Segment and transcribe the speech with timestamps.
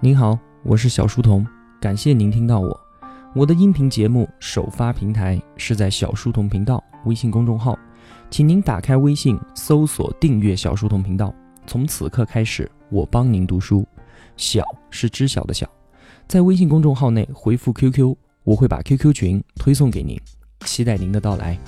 [0.00, 1.44] 您好，我是小书童，
[1.80, 2.80] 感谢您听到我。
[3.34, 7.76] 我的音频节目首发平台是在小书童频道微信公众号，
[8.30, 11.34] 请您打开微信搜索订阅小书童频道。
[11.66, 13.84] 从此刻开始，我帮您读书。
[14.36, 15.68] 小是知晓的小，
[16.28, 20.16] 在微信公众号内回复 QQ，我会把 QQ 群推送给您，
[20.60, 21.58] 期待您的到来。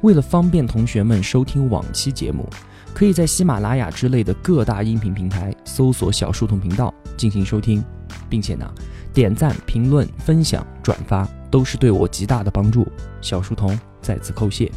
[0.00, 2.48] 为了方便同学们收听往期节目。
[2.94, 7.82] 可以在喜马拉雅之类的各大音频平台搜索“小书童频道”进行收听，
[8.28, 8.70] 并且呢，
[9.14, 12.86] 点赞、评论、分享、转发都是对我极大的帮助。
[13.22, 14.70] 小书童再次叩谢。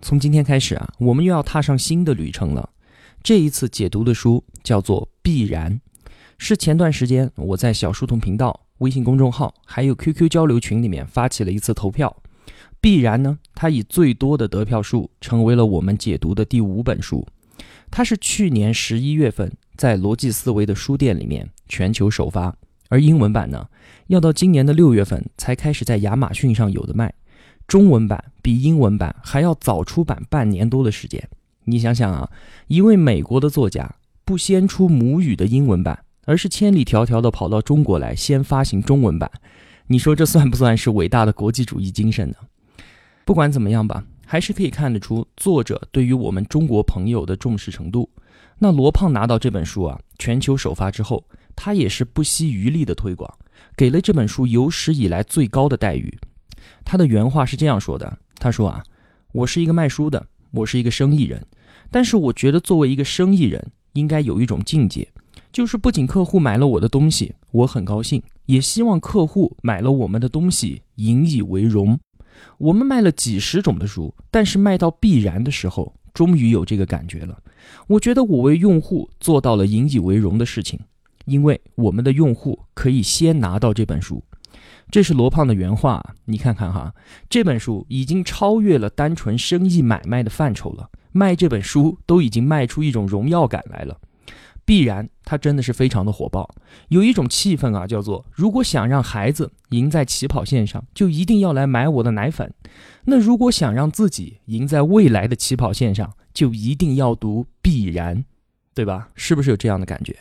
[0.00, 2.70] 从今天开始啊，我们又要踏上新的旅程了。
[3.22, 5.72] 这一次解读的书叫做《必然》，
[6.38, 12.14] 是前段时间我在小书童频道微信公众号还有 QQ 交流群里面发起了一次投票。
[12.82, 17.24] 必然呢，它以最多的得票数成为了我们解读的第五本书。
[17.92, 22.52] 它是去年十一月份在逻辑思维的书店里面全球首发，
[22.88, 23.68] 而英文版呢，
[24.08, 27.14] 要到今年的六月份才开始在亚马逊上有的卖。
[27.68, 31.28] 中文版比英文版还要早出版半年多的时间。
[31.66, 32.28] 你想想啊，
[32.66, 39.30] 一位美国的作家不先出母语的英文版，而是千里迢迢的跑到中国来先发行中文版，
[39.86, 42.36] 你说这算不算是伟大的国际主义精神呢？
[43.24, 48.10] 不管怎么样吧，还是可以看得出作者对于我们中国朋友的重视程度。
[48.58, 51.24] 那罗胖拿到这本书啊，全球首发之后，
[51.56, 53.32] 他也是不惜余力的推广，
[53.76, 56.16] 给了这本书有史以来最高的待遇。
[56.84, 58.82] 他的原话是这样说的：“他说啊，
[59.32, 61.44] 我是一个卖书的，我是一个生意人，
[61.90, 65.08] 但是我觉得作为一个生意人，应该有一种境界，
[65.52, 71.98] 就是不仅客户买了我的东西，我很高兴，也希望客户买了我们的东西，引以为荣。”
[72.58, 77.38] 我们卖了几十种的书，但是卖到必然的时候，终于有这个感觉了。
[77.86, 80.78] 我觉得我为用户做到了引以为荣的事情，
[81.24, 84.22] 因为我们的用户可以先拿到这本书。
[84.90, 86.94] 这是罗胖的原话，你看看哈，
[87.30, 93.98] 这本书已经超越了单纯生意买卖的范畴了，卖这本书都已经卖出一种荣耀感来了。
[94.72, 96.48] 必然，它真的是非常的火爆，
[96.88, 102.48] 有一种气氛啊，叫做如果想让孩子赢在起跑线上，就一定要来买我的奶粉；
[103.04, 108.24] 那如果想让自己赢在未来的起跑线上，就一定要读必然，
[108.72, 109.10] 对吧？
[109.14, 110.16] 是不是有这样的感觉？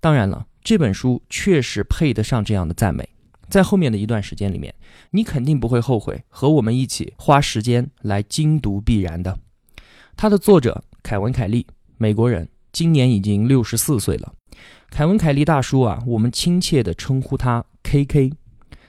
[0.00, 3.06] 当然了，这本书确实配得上这样的赞美。
[3.50, 4.74] 在后面的一段时间里面，
[5.10, 9.38] 你肯定不会后悔和我们一起花时间来精读必然的。
[10.16, 11.66] 它的作者凯文·凯利，
[11.98, 12.48] 美国人。
[12.72, 14.32] 今年已经六十四岁了，
[14.90, 18.32] 凯文·凯利大叔啊，我们亲切地称呼他 K K。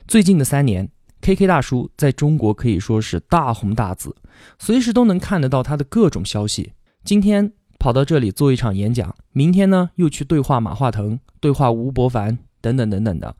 [0.08, 0.90] 最近的三年
[1.20, 4.16] ，K K 大叔在中国可以说是大红大紫，
[4.58, 6.72] 随时都能看得到他的各种消息。
[7.04, 13.36] 今天跑到这里做一场演讲，明天呢又去对话马化腾、对话吴伯凡等等等等的。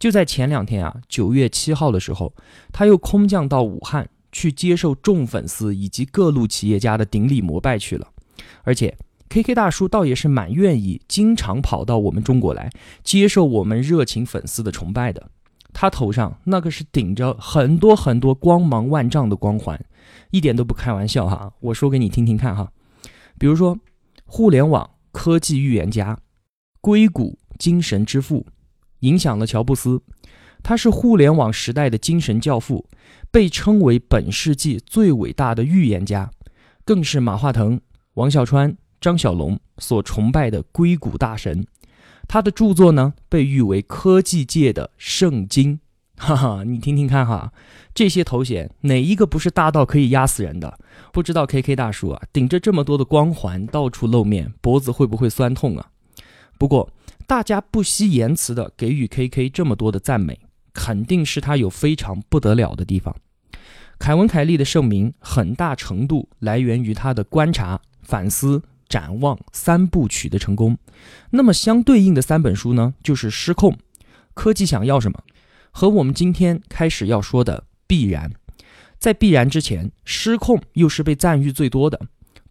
[0.00, 2.34] 就在前两天啊，九月七号的时候，
[2.72, 8.08] 他又空降到武汉去接受众粉丝以及各路企业家的顶礼膜拜去了，
[8.64, 8.92] 而且。
[9.34, 12.70] K K 大叔倒也是蛮愿意，经常跑到我们中国来
[13.02, 15.28] 接受我们热情粉丝的崇拜的。
[15.72, 19.84] 他头上那可是顶着很多很多光芒万丈的光环，
[20.30, 21.52] 一点都不开玩笑哈。
[21.58, 22.70] 我说给你听听看哈，
[23.36, 23.76] 比如说，
[24.24, 26.16] 互联网科技预言家，
[26.80, 28.46] 硅谷精神之父，
[29.00, 30.00] 影响了乔布斯，
[30.62, 32.86] 他是互联网时代的精神教父，
[33.32, 36.30] 被称为本世纪最伟大的预言家，
[36.84, 37.80] 更是马化腾、
[38.14, 38.76] 王小川。
[39.04, 41.66] 张小龙所崇拜的硅谷大神，
[42.26, 45.78] 他的著作呢被誉为科技界的圣经。
[46.16, 47.52] 哈哈，你听听看哈，
[47.92, 50.78] 这些头衔哪一个不是大到可以压死人的？
[51.12, 55.90] 不知道 K K 大叔啊，顶着这么多的光环到处露面，脖子会不会酸痛啊？
[56.58, 56.90] 不过
[57.26, 60.40] 大家不惜言辞的给予 K K 这么多的赞美，
[60.72, 63.14] 肯定是他有非常不得了的地方。
[63.98, 68.62] 凯文·凯利的盛名很大程度来源于他的观察、反思。
[68.88, 70.78] 展望三部曲的成功，
[71.30, 73.72] 那么相对应的三本书呢，就是《失控》、
[74.34, 75.22] 《科技想要什么》
[75.70, 78.30] 和我们今天开始要说的《必然》。
[78.98, 82.00] 在《必然》之前，《失控》又是被赞誉最多的。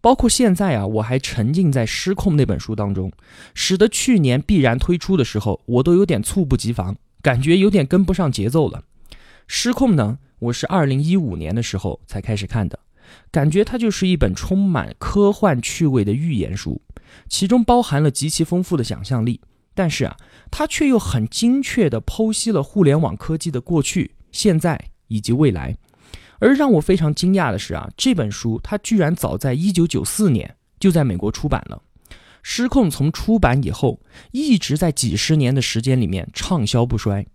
[0.00, 3.10] 包括现在啊，我还沉浸在《失控》那本书当中，
[3.54, 8.84] 使得去年《必然》推出的时候，我都有点猝不及防，感觉有点跟不上节奏了。
[9.46, 12.78] 《失控》呢，我是二零一五年的时候才开始看的。
[13.30, 16.80] 感觉它就是一本充满科幻趣味的寓言书，
[17.28, 19.40] 其中包含了极其丰富的想象力。
[19.74, 20.16] 但是啊，
[20.50, 25.76] 它却又很精确地剖析了互联网科技的过去、现在以及未来。
[26.38, 31.82] 而让我非常惊讶的是啊，这本书它居然早在1994年就在美国出版了。
[32.42, 37.26] 失控从出版以后，一直在几十年的时间里面畅销不衰。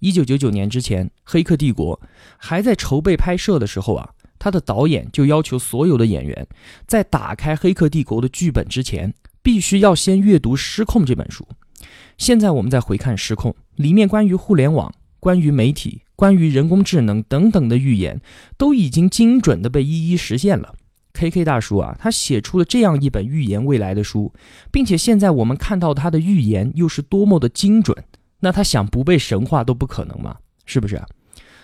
[0.00, 1.98] 一九九九年之前，《黑客帝国》
[2.36, 4.10] 还在筹备拍摄的时候啊，
[4.46, 6.46] 他的导演就要求所有的演员
[6.86, 9.12] 在打开《黑客帝国》的剧本之前，
[9.42, 11.44] 必须要先阅读《失控》这本书。
[12.16, 18.20] 现在我们再回看《失控》里面关于互联网、关于媒体、关于人工智能等等的预言，
[18.56, 20.76] 都已经精准的被一一实现了。
[21.12, 24.32] K K 大叔啊，他写出了这样一本预言未来的书，
[24.70, 27.96] 并且现在我们看到他的预言又是多么的精准，
[28.38, 30.36] 那他想不被神话都不可能吗？
[30.66, 31.02] 是不是？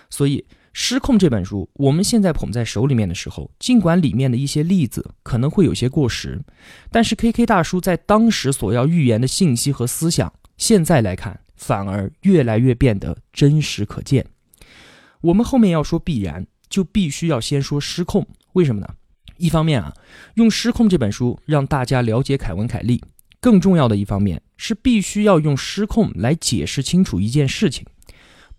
[0.09, 0.39] 所以
[0.75, 6.41] 《失控》这本书，我们现在捧在手里面的时候，尽管里面的一些例子可能会有些过时，
[6.91, 14.25] 但是 K K 大叔在当时所要预言的信息和思想，现在来看反而越来越变得真实可见。
[15.21, 18.87] 我们后面要说必然，就必须要先说失控，为什么呢？
[19.37, 19.93] 一方面啊，
[20.33, 22.97] 用《失控》这本书让大家了解凯文·凯利；
[23.39, 27.85] 更重要的一方面是，必须要用《失控》来解释清楚一件事情。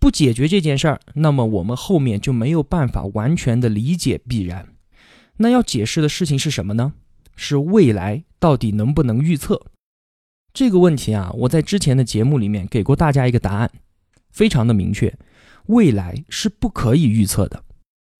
[0.05, 4.69] 不解决这件事儿，那么我们后面就没有办法完全的理解必然。
[5.39, 6.93] 那要解释的事情是什么呢？
[7.37, 9.62] 是未来到底能不能预测
[10.53, 11.33] 这个问题啊？
[11.33, 13.71] 我在之前的节目里面给过大家一个答案，
[14.31, 15.17] 非常的明确：
[15.69, 17.65] 未来是不可以预测的。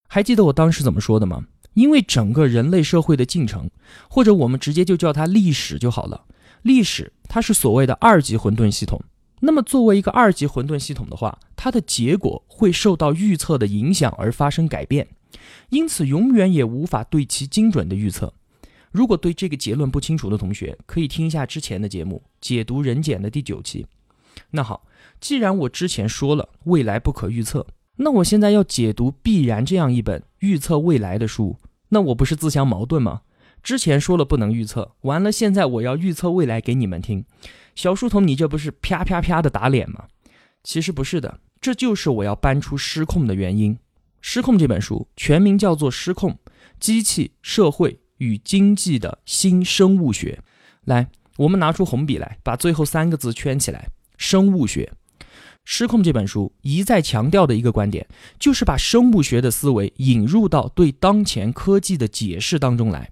[0.09, 1.45] 还记得我当时怎么说的吗？
[1.75, 3.69] 因为整个人类社会的进程，
[4.09, 6.25] 或者我们直接就叫它历史就好了。
[6.63, 9.03] 历史它是所谓的二级混沌系统。
[9.41, 15.09] 那么作为一个二级混沌系统的话，它的结果会受到预测的影响而发生改变，
[15.71, 18.33] 因此永远也无法对其精准的预测。
[18.91, 23.87] 如果对这个结论不清楚的同学，可以听一下之前的节目《解读人简》的第九期。
[24.53, 24.87] 那好，
[25.21, 27.67] 既然我之前说了未来不可预测。
[27.97, 31.57] 那我现在要解读《必然》这样一本预测未来的书，
[31.91, 33.23] 那我不是自相矛盾吗？
[33.65, 37.25] 之前说了不能预测，完了现在我要预测未来给你们听，
[37.75, 40.05] 小书童，你这不是啪啪啪的打脸吗？
[40.63, 43.75] 其实不是的，这就是我要搬出《失控》的原因。
[44.21, 46.39] 《失控》这本书全名叫做《失控：
[46.79, 50.39] 机器、社会与经济的新生物学》。
[50.85, 51.09] 来，
[51.39, 53.89] 我们拿出红笔来，把最后三个字圈起来：
[54.19, 54.93] 生物学。
[55.65, 58.07] 失控这本书一再强调的一个观点，
[58.39, 63.11] 就是把生物学的思维引入到对当前科技的解释当中来，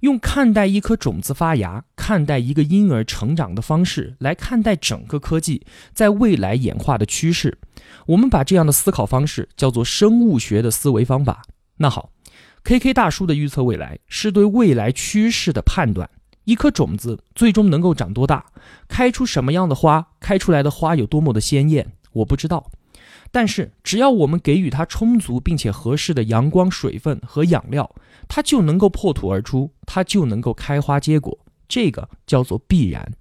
[0.00, 7.58] 用看待一颗种子发芽、看待一个婴儿成长的方式来看待整个科技在未来演化的趋势。
[8.06, 11.42] 我们把这样的思考方式叫做生物学的思维方法。
[11.76, 12.10] 那好
[12.64, 16.08] ，K K 大叔的预测未来是对未来趋势的判断。
[16.44, 18.46] 一颗种子最终能够长多大，
[18.88, 22.70] 开出什么样的花，开出来的花有多么的鲜艳，我不知道。
[23.30, 27.94] 但是只要我们给予它充足并且合适的阳光、水分和养料，
[28.28, 31.38] 它就能够破土而出，它就能够开花结果。
[31.68, 33.12] 这个叫做必然。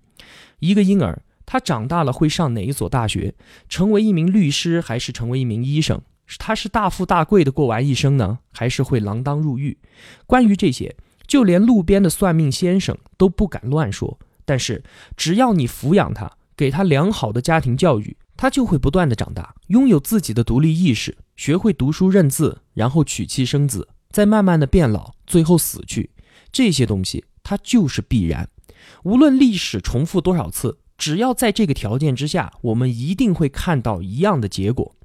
[0.60, 3.34] 一个婴儿，他长大了会上哪一所大学，
[3.68, 6.02] 成为一名律师还是成为一名医生？
[6.38, 9.78] 他是大富大贵的过完一生呢，还是会锒铛入狱？
[10.26, 10.96] 关于这些。
[11.28, 14.84] 就连路边的算命先生都不敢乱说，但是
[15.16, 26.12] 只要你抚养他，给他良好的家庭教育，他就会不断的长大，拥有自己的独立意识，学会读书认字，然后娶妻生子，再慢慢的变老，最后死去。
[26.50, 28.48] 这些东西它就是必然，
[29.04, 34.96] 无论历史重复多少次，只要在这个条件之下，我们一定会看到一样的结果。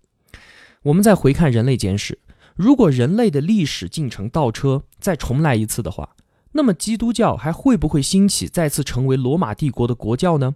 [0.84, 2.20] 我们再回看人类简史。
[2.54, 6.10] 如果人类的历史进程倒车再重来一次的话，
[6.52, 10.54] 那么基督教还会不会兴起，再次成为罗马帝国的国教呢？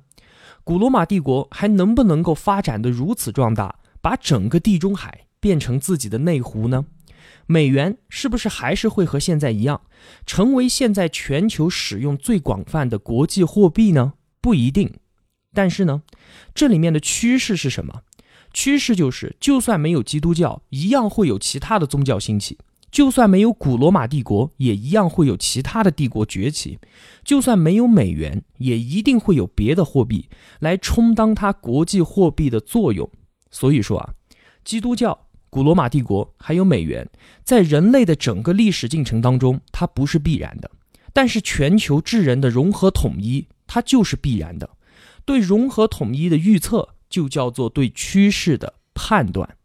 [0.68, 6.84] 古罗马帝国还能不能够发展的如此壮大，把整个地中海变成自己的内湖呢？
[7.46, 9.80] 美元是不是还是会和现在一样，
[10.26, 14.12] 成为现在全球使用最广泛的国际货币呢？
[14.42, 14.92] 不一定。
[15.54, 16.02] 但是呢，
[16.54, 18.02] 这里面的趋势是什么？
[18.52, 22.58] 趋势就是，就算没有基督教，一样会有其他的宗教兴起；
[22.90, 26.78] 就算没有古罗马帝国，也一样会有其他的帝国崛起；
[27.24, 30.28] 就算没有美元，也一定会有别的货币
[30.60, 33.08] 来充当它国际货币的作用。
[33.50, 34.14] 所以说啊，
[34.64, 37.08] 基督教、古罗马帝国还有美元，
[37.44, 40.68] 在人类的整个历史进程当中，它不是必然的；
[41.12, 44.70] 但是全球智人的融合统一，它就是必然的。
[45.24, 46.90] 对融合统一的预测。
[47.10, 49.56] 就叫做对趋势的判断。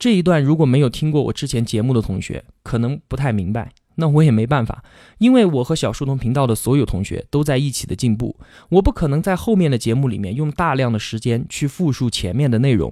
[0.00, 3.70] 这一段如果没有听过我之前节目的同学，可能不太明白。
[3.96, 4.82] 那我也没办法，
[5.18, 8.34] 因为我和小书童频道的所有同学都在一起的进步，
[8.70, 12.90] 我不可能在后面的节目里面用大量的时间去复述前面的内容。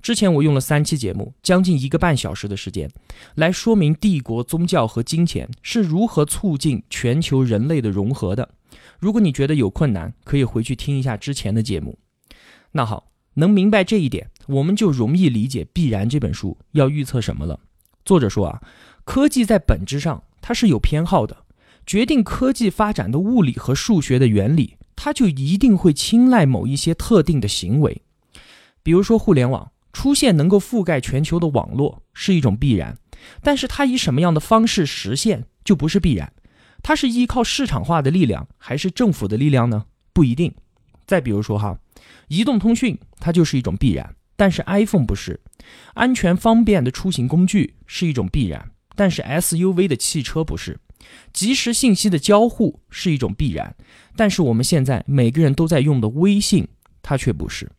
[0.00, 2.90] 之前我用了三期节目，将近一个半小时的时间，
[3.34, 8.48] 来说明帝国、宗教和金钱是如何促进全球人类的融合的。
[8.98, 11.98] 如果你觉得有困难，可以回去听一下之前的节目。
[12.72, 17.58] 那好，能明白这一点，我们就容易理解《必然》这本书要预测什么了。
[18.04, 18.62] 作者说啊，
[19.04, 21.36] 科技在本质上它是有偏好的，
[21.84, 28.02] 决定科技发展的物理和数学的原理，它就一定会青睐某一些特定的行为。
[28.82, 32.96] 比如说，互联网出现能够覆盖全球的网络是一种必然，
[33.42, 36.32] 但是它以什么样的方式实现就不是必然。
[36.82, 39.86] 它是依靠市场化的力量还是政府的力量呢？
[40.12, 40.54] 不一定。
[41.06, 41.76] 再比如说哈。
[42.28, 45.40] 移动通讯它就是一种必然，但是 iPhone 不是；
[45.94, 50.74] 安全方便的出行工具是一种必然，但是 SUV 的汽车不是；
[51.32, 53.74] 即时信息的交互是一种必然，
[54.14, 56.68] 但是我们现在每个人都在用的微信
[57.02, 57.70] 它却不是。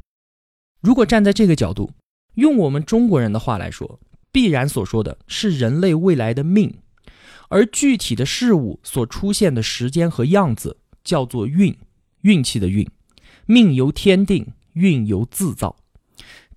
[0.81, 1.91] 如果站在这个角度，
[2.35, 3.99] 用我们中国人的话来说，
[4.31, 6.73] 必然所说的是人类未来的命，
[7.49, 11.75] 而具体的事物所出现的时间和样子叫做运，
[12.21, 12.87] 运气的运。
[13.45, 15.75] 命由天定，运由自造。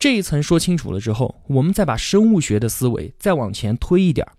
[0.01, 4.33] 这一层说清楚了之后，我们再把生物学的思维再往前推一点儿。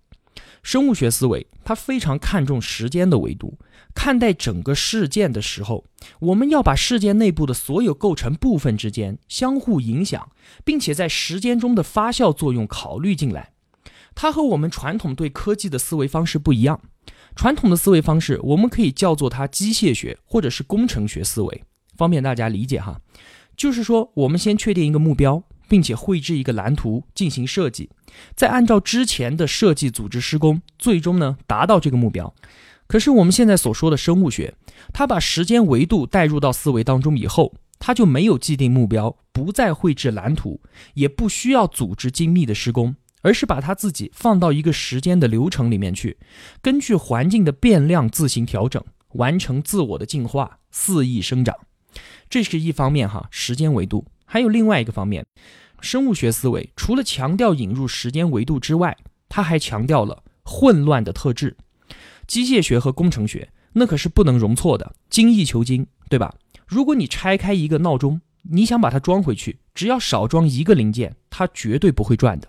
[0.64, 3.60] 生物学思维它非常看重时间的维度，
[3.94, 5.86] 看待整个事件的时候，
[6.20, 10.32] 我们要把事件内部的所有构成部分之间相互影响，
[10.66, 13.54] 并且在时间中的发酵作用考虑进来。
[14.16, 16.82] 它和我们传统对科技的思维方式不一样。
[17.36, 21.64] 传统的思维方式，我们可以叫做它机械学或者是工程学思维。
[21.96, 23.00] 方便大家理解哈，
[23.56, 27.90] 就是说，我们先确定一个目标，并且绘制一个蓝图进行设计，
[28.36, 32.36] 再按照之前的设计组织施工，最终呢达到这个目标。
[32.88, 34.54] 可是我们现在所说的生物学，
[34.92, 40.60] 它把时间维度带入到思维当中以后，它就没有既定目标，不再绘制蓝图，
[40.96, 46.18] 也不需要组织精密的施工，而是把它自己放到一个时间的流程里面去，
[46.62, 51.56] 根据环境的变量自行调整，完成自我的进化，肆意生长。
[52.30, 55.26] 这是一方面哈，时间维度，还有另外一个方面，
[55.82, 58.96] 生物学思维除了强调引入时间维度之外，
[59.28, 61.58] 它还强调了混乱的特质。
[62.28, 66.34] 机械学和工程学那可是不能容错的，精益求精，对吧？
[66.68, 72.48] 如果你拆开一个闹钟，你想把它装回去，只要少装一个零件，它绝对不会转的。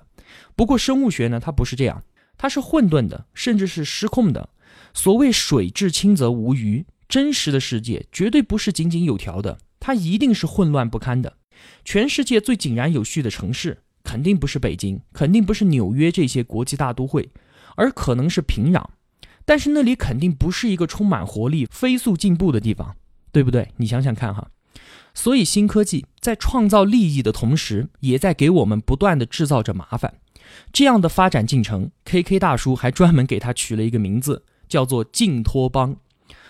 [0.55, 2.03] 不过生物学呢，它不是这样，
[2.37, 4.51] 它是混沌的，甚至是失控的。
[4.95, 9.59] 所谓水至清则无鱼，真实的世界绝对不是井井有条的。
[9.81, 11.39] 它一定是混乱不堪的。
[11.85, 17.31] 全世界最井然有序的城市，肯定不是北京，肯定不是纽约这些国际大都会，
[17.77, 18.85] 而可能是平壤。
[19.45, 22.95] 但是那里肯定不是一个充满活力、飞速进步的地方，
[23.33, 23.73] 对不对？
[23.79, 24.49] 你想想看哈。
[25.15, 30.15] 所以新科技在创造利益的同时，也在给我们不断的制造着麻烦。
[30.73, 35.97] 这样的发展进程，K K 大叔还专门给他取了一个名字，叫做“净托邦”，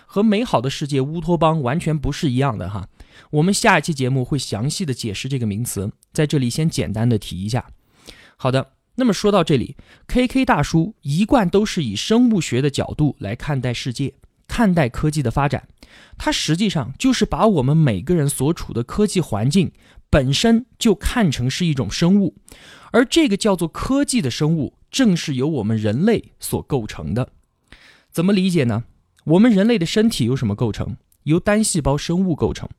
[0.05, 2.87] 和美好的世界乌托邦完全不是一样的哈。
[3.31, 7.65] 我们下一期节目会详细的解释这个名词，在这里先简单的提一下。
[8.37, 9.75] 好的，那么说到这里
[10.07, 14.15] ，K K 大叔一贯都是以生物学的角度来看待世界，
[14.47, 15.67] 看待科技的发展。
[16.17, 19.71] 他实际上就是把我们每个人所处的科技环境
[20.09, 22.35] 本身就看成是一种生物，
[22.91, 27.29] 而这个叫做科技的生物，正是由我们人类所构成的。
[28.11, 28.83] 怎么理解呢？
[29.25, 30.97] 我们人类的身体由什么构成？
[31.23, 32.69] 由单细胞生物构成，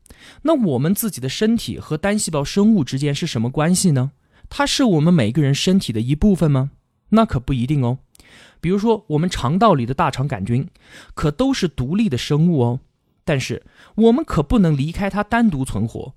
[0.43, 4.11] 那我们自己的身体和单细胞生物之间是什么关系呢？
[4.49, 6.71] 它是我们每个人身体的一部分吗？
[7.09, 7.99] 那可不一定哦。
[8.61, 10.67] 比如说，我们肠道里的大肠杆菌，
[11.13, 12.79] 可都是独立的生物哦。
[13.23, 13.63] 但是
[13.95, 16.13] 我们可不能离开它单独存活。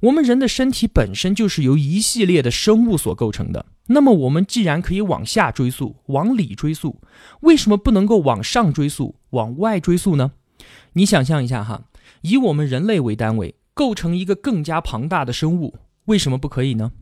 [0.00, 3.66] 我们人的身体本身就是由一系列的生物所构成的。
[3.88, 7.00] 那么我们既然可以往下追溯，往里追溯，
[7.40, 10.32] 为什么不能够往上追溯，往外追溯呢？
[10.94, 11.84] 你想象一下哈，
[12.22, 16.92] 以我们人类为单位构成一个更加庞大的生物，为什么不可以呢？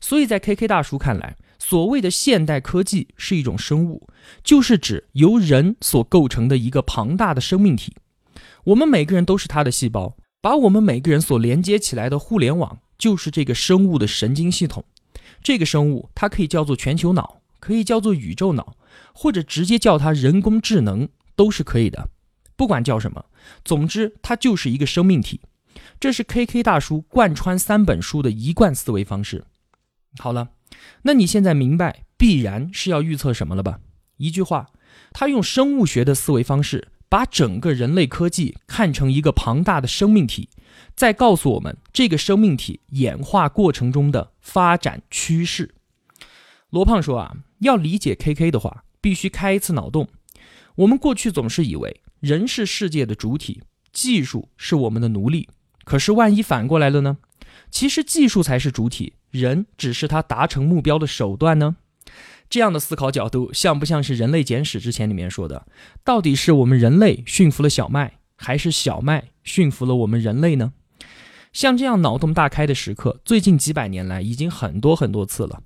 [0.00, 4.06] 所以在 K K 大叔看来，所谓的现代科技是一种生物，
[4.42, 7.94] 就是指由人所构成的一个庞大的生命体。
[8.64, 14.84] 我们每个人都是它的细胞，把我们每个人所连接起来的互联网，就是这个生物的神经系统。
[15.42, 18.76] 这个生物它可以叫做全球脑，可以叫做宇宙脑，
[19.14, 22.10] 或者直接叫它人工智能，都是可以的。
[22.58, 23.24] 不管叫什么，
[23.64, 25.40] 总之它就是一个生命体。
[26.00, 29.44] 这是 K K 大叔贯穿三本书的一贯思维方式。
[30.18, 30.48] 好了，
[31.02, 33.78] 那你现在明白必然是要预测什么了吧？
[34.16, 34.70] 一句话，
[35.12, 40.48] 他用生物学的思维方式，把整个人类科技看成一个庞大的生命体，
[40.96, 45.76] 再告诉我们这个生命体演化过程中的发展趋势。
[46.70, 50.08] 罗胖说啊，要理解 K K 的话，必须开一次脑洞。
[50.74, 52.00] 我们过去总是以为。
[52.20, 55.48] 人是世界的主体，技术是我们的奴隶。
[55.84, 57.18] 可是万一反过来了呢？
[57.70, 61.76] 其实技术才是主体，人只是他达成目标的手段呢？
[62.50, 65.66] 这样的思考角度像不像是《人类简史》之前里面说的？
[66.02, 70.72] 到底是我们人类驯服了小麦，还是小麦驯服了我们人类呢？
[71.52, 75.62] 像这样脑洞大开的时刻，最近几百年来已经很多很多次了。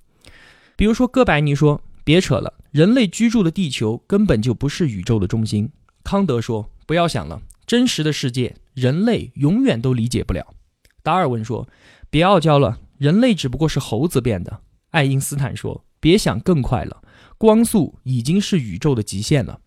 [0.76, 5.70] 比如说，哥白尼说：“别扯了，人类居住的地球根本就不是宇宙的中心。”
[6.04, 10.54] 康德说：“不要想了，真实的世界人类永远都理解不了。”
[11.02, 11.68] 达尔文说
[12.10, 15.84] ：“别傲娇了，人类只不过是猴子变的。”爱因斯坦说。
[16.02, 17.00] 别想更快了，
[17.38, 19.60] 光速已经是宇宙的极限了。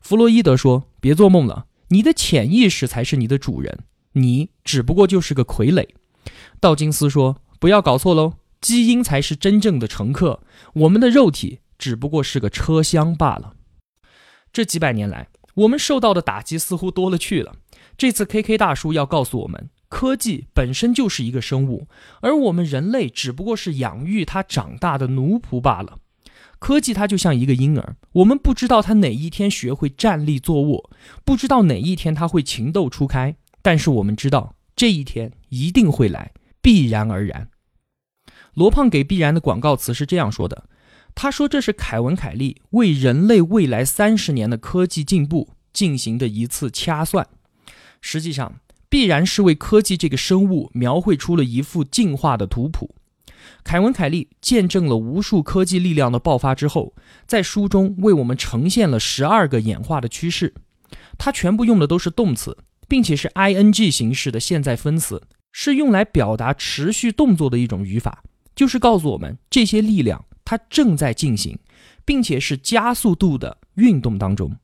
[0.00, 3.80] 弗洛伊德说：“别做梦了，你的潜意识才是你的主人，
[4.12, 5.88] 你只不过就是个傀儡。”
[6.60, 10.44] 道金斯说：“不要搞错喽，基因才是真正的乘客，
[10.74, 13.54] 我们的肉体只不过是个车厢罢了。”
[14.52, 15.26] 这几百年来，
[15.60, 17.56] 我们受到的打击似乎多了去了。
[17.96, 19.70] 这次 K K 大叔要告诉我们。
[19.88, 21.88] 科技本身就是一个生物，
[22.20, 25.98] 而我们人类只不过是养育它长大的奴仆罢了。
[26.60, 30.90] 科技它就像一个婴儿，我们不知道它哪一天学会站立坐卧，
[31.24, 37.48] 不知道哪一天它会情窦初开，但是我们知道这一天一定会来，必然而然。
[38.54, 40.68] 罗胖给必然的广告词是这样说的
[41.22, 47.28] ：“他说这是凯文·凯利为人类未来三十年的科技进步进行的一次掐算。”
[48.00, 48.60] 实际上。
[48.92, 52.96] 必然是为科技这个生物描绘出了一幅进化的图谱。
[53.62, 56.92] 凯文·凯利见证了无数科技力量的爆发之后，
[57.24, 60.52] 在书中为我们呈现了十二个演化的趋势。
[61.16, 62.58] 他全部用的都是动词，
[62.88, 65.22] 并且是 ing 形式的现在分词，
[65.52, 68.24] 是用来表达持续动作的一种语法，
[68.56, 71.56] 就是告诉我们这些力量它正在进行，
[72.04, 74.56] 并且是加速度的运动当中。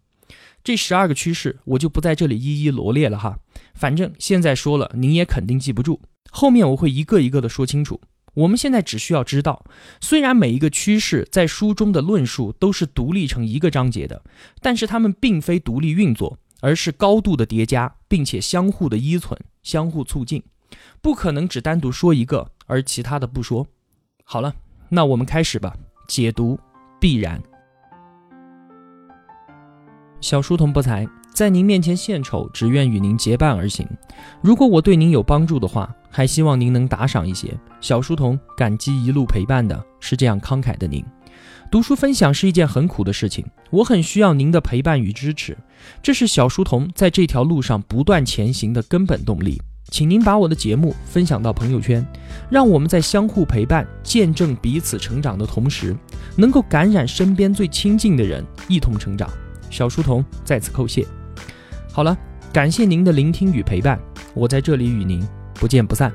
[0.65, 3.39] 这十二个趋势我就不在这里一一罗列了哈。
[3.73, 6.01] 反正现在说了，您也肯定记不住。
[6.33, 8.01] 后面我会一个一个的说清楚。
[8.35, 9.65] 我们现在只需要知道，
[10.01, 14.21] 虽然每一个趋势在书中的论述都是独立成一个章节的，
[14.61, 20.43] 但是它们并非独立运作，而是高度的叠加，并且相互的依存、相互促进，
[21.01, 23.69] 不可能只单独说一个，而其他的不说。
[24.25, 24.57] 好了，
[24.89, 25.75] 那我们开始吧。
[26.09, 26.59] 解读
[27.01, 27.41] 必然。
[30.21, 31.07] 小书童不才。
[31.35, 33.87] 在您面前献丑，只愿与您结伴而行。
[34.41, 37.55] 如果我对您有帮助的话，还希望您能打赏一些。
[37.79, 41.05] 小书童感激一路陪伴的是这样慷慨的您。
[41.71, 45.55] 读书分享是一件很苦的事情，我很需要您的陪伴与支持，
[46.03, 49.61] 这是小书童在这条路上不断前行的根本动力。
[49.91, 52.05] 请您把我的节目分享到朋友圈，
[52.51, 55.97] 让我们在相互陪伴、见证彼此成长的同时，
[56.37, 59.31] 能够感染身边最亲近的人，一同成长。
[59.71, 61.07] 小书童在此叩谢。
[61.93, 62.17] 好了，
[62.53, 63.99] 感谢您的聆听与陪伴，
[64.35, 66.13] 我在这里与您不见不散。